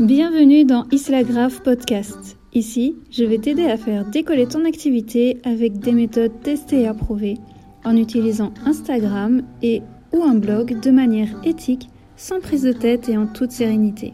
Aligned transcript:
Bienvenue 0.00 0.64
dans 0.64 0.84
Isla 0.90 1.22
Grave 1.22 1.62
Podcast. 1.62 2.36
Ici, 2.52 2.96
je 3.10 3.24
vais 3.24 3.38
t'aider 3.38 3.66
à 3.66 3.76
faire 3.76 4.04
décoller 4.04 4.46
ton 4.46 4.64
activité 4.64 5.40
avec 5.44 5.78
des 5.78 5.92
méthodes 5.92 6.40
testées 6.42 6.82
et 6.82 6.86
approuvées 6.86 7.38
en 7.84 7.96
utilisant 7.96 8.52
Instagram 8.64 9.42
et 9.62 9.82
ou 10.12 10.22
un 10.22 10.34
blog 10.34 10.80
de 10.80 10.90
manière 10.90 11.28
éthique, 11.44 11.88
sans 12.16 12.40
prise 12.40 12.62
de 12.62 12.72
tête 12.72 13.08
et 13.08 13.16
en 13.16 13.26
toute 13.26 13.52
sérénité. 13.52 14.12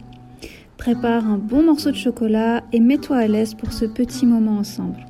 Prépare 0.77 1.27
un 1.27 1.39
bon 1.39 1.63
morceau 1.63 1.91
de 1.91 1.97
chocolat 1.97 2.65
et 2.73 2.81
mets-toi 2.81 3.17
à 3.17 3.27
l'aise 3.27 3.55
pour 3.55 3.73
ce 3.73 3.85
petit 3.85 4.27
moment 4.27 4.59
ensemble. 4.59 5.07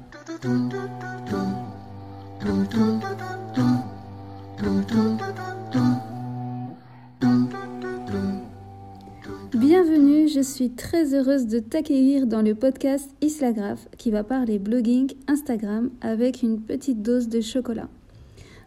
Je 10.43 10.49
suis 10.49 10.71
très 10.71 11.15
heureuse 11.15 11.47
de 11.47 11.61
t'accueillir 11.61 12.27
dans 12.27 12.43
le 12.43 12.57
podcast 12.57 13.09
Islagraph 13.21 13.87
qui 13.97 14.11
va 14.11 14.25
parler 14.25 14.59
blogging 14.59 15.13
Instagram 15.29 15.91
avec 16.01 16.43
une 16.43 16.61
petite 16.61 17.01
dose 17.01 17.29
de 17.29 17.41
chocolat. 17.41 17.89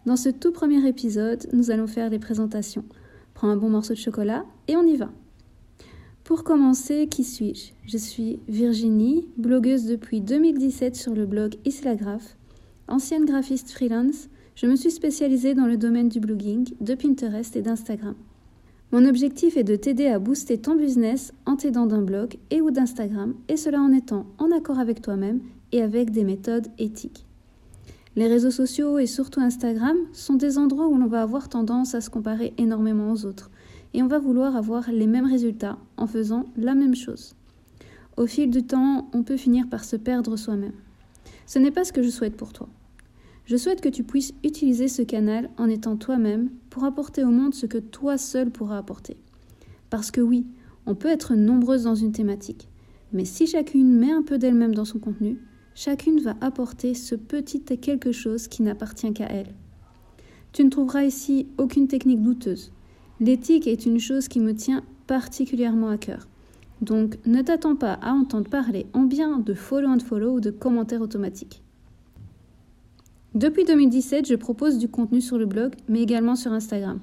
Dans 0.05 0.15
ce 0.15 0.29
tout 0.29 0.53
premier 0.53 0.87
épisode, 0.87 1.45
nous 1.51 1.71
allons 1.71 1.87
faire 1.87 2.09
les 2.09 2.17
présentations. 2.17 2.85
Prends 3.33 3.49
un 3.49 3.57
bon 3.57 3.69
morceau 3.69 3.93
de 3.93 3.99
chocolat 3.99 4.45
et 4.69 4.77
on 4.77 4.87
y 4.87 4.95
va. 4.95 5.11
Pour 6.23 6.45
commencer, 6.45 7.07
qui 7.07 7.25
suis-je? 7.25 7.73
Je 7.85 7.97
suis 7.97 8.39
Virginie, 8.47 9.27
blogueuse 9.35 9.85
depuis 9.85 10.21
2017 10.21 10.95
sur 10.95 11.13
le 11.13 11.25
blog 11.25 11.55
Islagraph, 11.65 12.37
ancienne 12.87 13.25
graphiste 13.25 13.71
freelance. 13.71 14.29
Je 14.55 14.65
me 14.65 14.77
suis 14.77 14.91
spécialisée 14.91 15.55
dans 15.55 15.67
le 15.67 15.75
domaine 15.75 16.07
du 16.07 16.21
blogging, 16.21 16.69
de 16.79 16.95
Pinterest 16.95 17.53
et 17.57 17.61
d'Instagram. 17.61 18.15
Mon 18.91 19.05
objectif 19.05 19.57
est 19.57 19.63
de 19.63 19.75
t'aider 19.75 20.07
à 20.07 20.19
booster 20.19 20.57
ton 20.57 20.75
business 20.75 21.33
en 21.45 21.55
t'aidant 21.55 21.85
d'un 21.85 22.01
blog 22.01 22.37
et 22.51 22.61
ou 22.61 22.71
d'Instagram, 22.71 23.33
et 23.49 23.57
cela 23.57 23.81
en 23.81 23.91
étant 23.91 24.25
en 24.37 24.51
accord 24.51 24.79
avec 24.79 25.01
toi-même 25.01 25.41
et 25.71 25.81
avec 25.81 26.11
des 26.11 26.23
méthodes 26.23 26.67
éthiques. 26.77 27.25
Les 28.15 28.27
réseaux 28.27 28.51
sociaux 28.51 28.97
et 28.99 29.07
surtout 29.07 29.41
Instagram 29.41 29.97
sont 30.13 30.35
des 30.35 30.57
endroits 30.57 30.87
où 30.87 30.97
l'on 30.97 31.07
va 31.07 31.21
avoir 31.21 31.49
tendance 31.49 31.95
à 31.95 32.01
se 32.01 32.09
comparer 32.09 32.53
énormément 32.57 33.11
aux 33.11 33.25
autres, 33.25 33.49
et 33.93 34.03
on 34.03 34.07
va 34.07 34.19
vouloir 34.19 34.55
avoir 34.55 34.89
les 34.91 35.07
mêmes 35.07 35.25
résultats 35.25 35.77
en 35.97 36.07
faisant 36.07 36.45
la 36.55 36.75
même 36.75 36.95
chose. 36.95 37.35
Au 38.17 38.27
fil 38.27 38.49
du 38.49 38.63
temps, 38.63 39.09
on 39.13 39.23
peut 39.23 39.35
finir 39.35 39.67
par 39.67 39.83
se 39.83 39.97
perdre 39.97 40.37
soi-même. 40.37 40.71
Ce 41.45 41.59
n'est 41.59 41.71
pas 41.71 41.83
ce 41.83 41.91
que 41.91 42.03
je 42.03 42.09
souhaite 42.09 42.37
pour 42.37 42.53
toi. 42.53 42.69
Je 43.45 43.57
souhaite 43.57 43.81
que 43.81 43.89
tu 43.89 44.03
puisses 44.03 44.33
utiliser 44.43 44.87
ce 44.87 45.03
canal 45.03 45.51
en 45.57 45.69
étant 45.69 45.97
toi-même 45.97 46.49
pour 46.71 46.83
apporter 46.83 47.23
au 47.23 47.29
monde 47.29 47.53
ce 47.53 47.67
que 47.67 47.77
toi 47.77 48.17
seul 48.17 48.49
pourras 48.49 48.79
apporter. 48.79 49.17
Parce 49.91 50.09
que 50.09 50.21
oui, 50.21 50.47
on 50.87 50.95
peut 50.95 51.09
être 51.09 51.35
nombreuses 51.35 51.83
dans 51.83 51.95
une 51.95 52.11
thématique, 52.11 52.67
mais 53.13 53.23
si 53.23 53.45
chacune 53.45 53.95
met 53.95 54.11
un 54.11 54.23
peu 54.23 54.39
d'elle-même 54.39 54.73
dans 54.73 54.85
son 54.85 54.97
contenu, 54.97 55.39
chacune 55.75 56.19
va 56.19 56.35
apporter 56.41 56.95
ce 56.95 57.13
petit 57.13 57.61
quelque 57.61 58.11
chose 58.11 58.47
qui 58.47 58.63
n'appartient 58.63 59.13
qu'à 59.13 59.31
elle. 59.31 59.53
Tu 60.51 60.63
ne 60.63 60.69
trouveras 60.69 61.03
ici 61.03 61.47
aucune 61.57 61.87
technique 61.87 62.23
douteuse. 62.23 62.71
L'éthique 63.19 63.67
est 63.67 63.85
une 63.85 63.99
chose 63.99 64.27
qui 64.27 64.39
me 64.39 64.55
tient 64.55 64.83
particulièrement 65.05 65.89
à 65.89 65.97
cœur. 65.97 66.27
Donc 66.81 67.19
ne 67.25 67.41
t'attends 67.41 67.75
pas 67.75 67.93
à 67.93 68.11
entendre 68.11 68.49
parler 68.49 68.87
en 68.93 69.03
bien 69.03 69.39
de 69.39 69.53
follow 69.53 69.89
and 69.89 69.99
follow 69.99 70.33
ou 70.33 70.39
de 70.39 70.49
commentaires 70.51 71.01
automatiques. 71.01 71.61
Depuis 73.35 73.65
2017, 73.65 74.29
je 74.29 74.35
propose 74.35 74.77
du 74.77 74.87
contenu 74.87 75.19
sur 75.19 75.37
le 75.37 75.45
blog, 75.45 75.73
mais 75.89 76.01
également 76.01 76.37
sur 76.37 76.53
Instagram. 76.53 77.01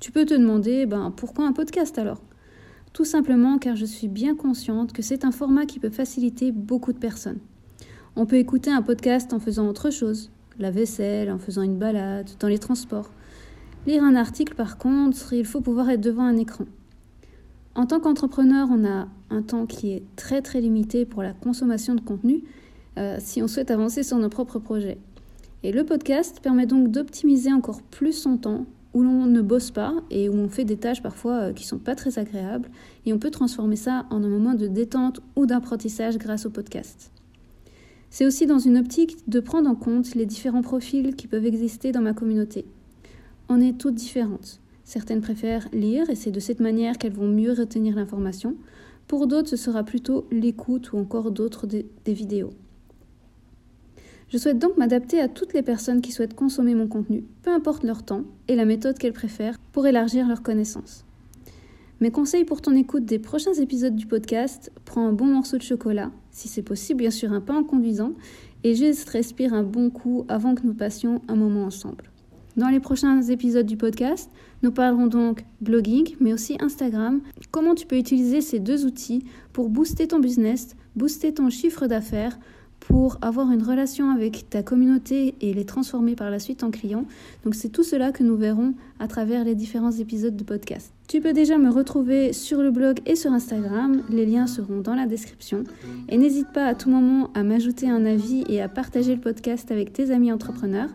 Tu 0.00 0.10
peux 0.10 0.24
te 0.24 0.34
demander, 0.34 0.86
ben, 0.86 1.12
pourquoi 1.16 1.46
un 1.46 1.52
podcast 1.52 1.96
alors? 1.98 2.20
Tout 2.92 3.04
simplement 3.04 3.58
car 3.58 3.76
je 3.76 3.84
suis 3.84 4.08
bien 4.08 4.34
consciente 4.34 4.92
que 4.92 5.02
c'est 5.02 5.24
un 5.24 5.30
format 5.30 5.64
qui 5.64 5.78
peut 5.78 5.88
faciliter 5.88 6.50
beaucoup 6.50 6.92
de 6.92 6.98
personnes. 6.98 7.38
On 8.16 8.26
peut 8.26 8.38
écouter 8.38 8.72
un 8.72 8.82
podcast 8.82 9.32
en 9.32 9.38
faisant 9.38 9.68
autre 9.68 9.90
chose, 9.90 10.32
la 10.58 10.72
vaisselle, 10.72 11.30
en 11.30 11.38
faisant 11.38 11.62
une 11.62 11.78
balade, 11.78 12.28
dans 12.40 12.48
les 12.48 12.58
transports. 12.58 13.12
Lire 13.86 14.02
un 14.02 14.16
article, 14.16 14.56
par 14.56 14.78
contre, 14.78 15.32
il 15.32 15.46
faut 15.46 15.60
pouvoir 15.60 15.90
être 15.90 16.00
devant 16.00 16.24
un 16.24 16.38
écran. 16.38 16.64
En 17.76 17.86
tant 17.86 18.00
qu'entrepreneur, 18.00 18.66
on 18.68 18.84
a 18.84 19.06
un 19.30 19.42
temps 19.42 19.66
qui 19.66 19.92
est 19.92 20.02
très 20.16 20.42
très 20.42 20.60
limité 20.60 21.06
pour 21.06 21.22
la 21.22 21.32
consommation 21.32 21.94
de 21.94 22.00
contenu 22.00 22.42
euh, 22.98 23.18
si 23.20 23.44
on 23.44 23.46
souhaite 23.46 23.70
avancer 23.70 24.02
sur 24.02 24.18
nos 24.18 24.28
propres 24.28 24.58
projets. 24.58 24.98
Et 25.64 25.70
le 25.70 25.84
podcast 25.84 26.40
permet 26.40 26.66
donc 26.66 26.90
d'optimiser 26.90 27.52
encore 27.52 27.82
plus 27.82 28.12
son 28.12 28.36
temps, 28.36 28.66
où 28.94 29.02
l'on 29.02 29.26
ne 29.26 29.40
bosse 29.40 29.70
pas 29.70 29.94
et 30.10 30.28
où 30.28 30.34
on 30.34 30.48
fait 30.48 30.64
des 30.64 30.76
tâches 30.76 31.02
parfois 31.02 31.34
euh, 31.34 31.52
qui 31.52 31.66
sont 31.66 31.78
pas 31.78 31.94
très 31.94 32.18
agréables, 32.18 32.68
et 33.06 33.12
on 33.12 33.18
peut 33.18 33.30
transformer 33.30 33.76
ça 33.76 34.06
en 34.10 34.22
un 34.24 34.28
moment 34.28 34.54
de 34.54 34.66
détente 34.66 35.20
ou 35.36 35.46
d'apprentissage 35.46 36.18
grâce 36.18 36.46
au 36.46 36.50
podcast. 36.50 37.10
C'est 38.10 38.26
aussi 38.26 38.46
dans 38.46 38.58
une 38.58 38.76
optique 38.76 39.16
de 39.28 39.40
prendre 39.40 39.70
en 39.70 39.74
compte 39.74 40.14
les 40.14 40.26
différents 40.26 40.62
profils 40.62 41.14
qui 41.14 41.28
peuvent 41.28 41.46
exister 41.46 41.92
dans 41.92 42.02
ma 42.02 42.12
communauté. 42.12 42.66
On 43.48 43.60
est 43.60 43.78
toutes 43.78 43.94
différentes. 43.94 44.60
Certaines 44.84 45.22
préfèrent 45.22 45.68
lire 45.72 46.10
et 46.10 46.16
c'est 46.16 46.30
de 46.32 46.40
cette 46.40 46.60
manière 46.60 46.98
qu'elles 46.98 47.14
vont 47.14 47.28
mieux 47.28 47.52
retenir 47.52 47.94
l'information. 47.94 48.56
Pour 49.06 49.26
d'autres, 49.26 49.48
ce 49.48 49.56
sera 49.56 49.84
plutôt 49.84 50.26
l'écoute 50.30 50.92
ou 50.92 50.98
encore 50.98 51.30
d'autres 51.30 51.66
des 51.66 52.12
vidéos. 52.12 52.50
Je 54.32 54.38
souhaite 54.38 54.58
donc 54.58 54.78
m'adapter 54.78 55.20
à 55.20 55.28
toutes 55.28 55.52
les 55.52 55.60
personnes 55.60 56.00
qui 56.00 56.10
souhaitent 56.10 56.32
consommer 56.32 56.74
mon 56.74 56.88
contenu, 56.88 57.22
peu 57.42 57.50
importe 57.50 57.84
leur 57.84 58.02
temps 58.02 58.24
et 58.48 58.56
la 58.56 58.64
méthode 58.64 58.96
qu'elles 58.96 59.12
préfèrent, 59.12 59.58
pour 59.72 59.86
élargir 59.86 60.26
leurs 60.26 60.42
connaissances. 60.42 61.04
Mes 62.00 62.10
conseils 62.10 62.46
pour 62.46 62.62
ton 62.62 62.74
écoute 62.74 63.04
des 63.04 63.18
prochains 63.18 63.52
épisodes 63.52 63.94
du 63.94 64.06
podcast, 64.06 64.72
prends 64.86 65.06
un 65.06 65.12
bon 65.12 65.26
morceau 65.26 65.58
de 65.58 65.62
chocolat, 65.62 66.10
si 66.30 66.48
c'est 66.48 66.62
possible 66.62 67.00
bien 67.00 67.10
sûr 67.10 67.30
un 67.30 67.42
pain 67.42 67.56
en 67.56 67.62
conduisant, 67.62 68.14
et 68.64 68.74
juste 68.74 69.06
respire 69.10 69.52
un 69.52 69.64
bon 69.64 69.90
coup 69.90 70.24
avant 70.28 70.54
que 70.54 70.66
nous 70.66 70.72
passions 70.72 71.20
un 71.28 71.36
moment 71.36 71.64
ensemble. 71.64 72.10
Dans 72.56 72.68
les 72.68 72.80
prochains 72.80 73.20
épisodes 73.20 73.66
du 73.66 73.76
podcast, 73.76 74.30
nous 74.62 74.72
parlerons 74.72 75.08
donc 75.08 75.44
blogging, 75.60 76.16
mais 76.20 76.32
aussi 76.32 76.56
Instagram, 76.58 77.20
comment 77.50 77.74
tu 77.74 77.84
peux 77.84 77.98
utiliser 77.98 78.40
ces 78.40 78.60
deux 78.60 78.86
outils 78.86 79.26
pour 79.52 79.68
booster 79.68 80.08
ton 80.08 80.20
business, 80.20 80.74
booster 80.96 81.34
ton 81.34 81.50
chiffre 81.50 81.86
d'affaires, 81.86 82.38
pour 82.86 83.16
avoir 83.22 83.52
une 83.52 83.62
relation 83.62 84.10
avec 84.10 84.50
ta 84.50 84.62
communauté 84.62 85.36
et 85.40 85.54
les 85.54 85.64
transformer 85.64 86.16
par 86.16 86.30
la 86.30 86.40
suite 86.40 86.64
en 86.64 86.70
clients. 86.70 87.04
Donc 87.44 87.54
c'est 87.54 87.68
tout 87.68 87.84
cela 87.84 88.10
que 88.10 88.24
nous 88.24 88.36
verrons 88.36 88.74
à 88.98 89.06
travers 89.06 89.44
les 89.44 89.54
différents 89.54 89.92
épisodes 89.92 90.36
de 90.36 90.42
podcast. 90.42 90.92
Tu 91.06 91.20
peux 91.20 91.32
déjà 91.32 91.58
me 91.58 91.70
retrouver 91.70 92.32
sur 92.32 92.60
le 92.60 92.70
blog 92.70 92.98
et 93.06 93.14
sur 93.14 93.32
Instagram, 93.32 94.02
les 94.10 94.26
liens 94.26 94.46
seront 94.46 94.80
dans 94.80 94.94
la 94.94 95.06
description. 95.06 95.62
Et 96.08 96.18
n'hésite 96.18 96.48
pas 96.52 96.66
à 96.66 96.74
tout 96.74 96.90
moment 96.90 97.30
à 97.34 97.44
m'ajouter 97.44 97.88
un 97.88 98.04
avis 98.04 98.44
et 98.48 98.60
à 98.60 98.68
partager 98.68 99.14
le 99.14 99.20
podcast 99.20 99.70
avec 99.70 99.92
tes 99.92 100.10
amis 100.10 100.32
entrepreneurs. 100.32 100.90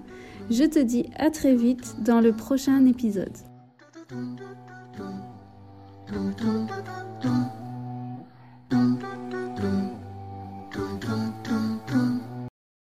Je 0.49 0.63
te 0.63 0.79
dis 0.79 1.05
à 1.17 1.29
très 1.29 1.55
vite 1.55 1.97
dans 2.03 2.19
le 2.19 2.33
prochain 2.33 2.85
épisode. 2.85 3.37